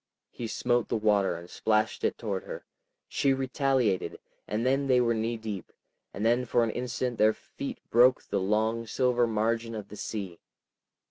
He 0.31 0.47
smote 0.47 0.87
the 0.89 0.97
water 0.97 1.35
and 1.35 1.47
splashed 1.47 2.03
it 2.03 2.17
toward 2.17 2.45
her, 2.45 2.65
she 3.07 3.33
retaliated, 3.35 4.17
and 4.47 4.65
then 4.65 4.87
they 4.87 4.99
were 4.99 5.13
knee 5.13 5.37
deep, 5.37 5.71
and 6.11 6.25
then 6.25 6.43
for 6.43 6.63
an 6.63 6.71
instant 6.71 7.19
their 7.19 7.33
feet 7.33 7.77
broke 7.91 8.23
the 8.23 8.39
long 8.41 8.87
silver 8.87 9.27
margin 9.27 9.75
of 9.75 9.89
the 9.89 9.95
sea. 9.95 10.39